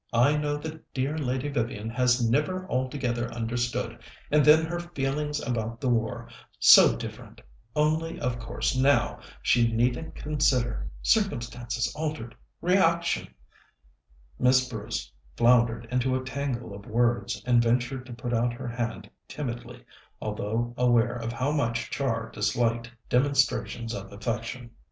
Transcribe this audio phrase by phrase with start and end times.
[0.13, 3.99] I know that dear Lady Vivian has never altogether understood;
[4.31, 6.27] and then her feelings about the war
[6.59, 7.39] so different
[7.75, 13.31] only, of course, now she needn't consider circumstances altered reaction"
[14.39, 19.07] Miss Bruce floundered into a tangle of words, and ventured to put out her hand
[19.27, 19.85] timidly,
[20.19, 24.71] although aware of how much Char disliked demonstrations of affection.